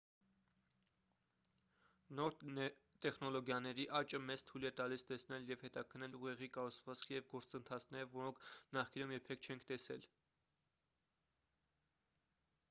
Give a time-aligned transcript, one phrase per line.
[2.19, 2.37] նոր
[3.05, 8.41] տեխնոլոգիաների աճը մեզ թույլ է տալիս տեսնել և հետաքննել ուղեղի կառուցվածքը և գործընթացները որոնք
[8.79, 10.09] նախկինում երբեք չենք տեսել